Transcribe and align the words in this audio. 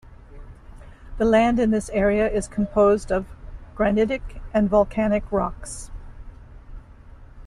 The 1.19 1.25
land 1.25 1.59
in 1.59 1.69
this 1.69 1.89
area 1.91 2.27
is 2.27 2.47
composed 2.47 3.11
of 3.11 3.27
granitic 3.75 4.41
and 4.51 4.67
volcanic 4.67 5.31
rocks. 5.31 5.91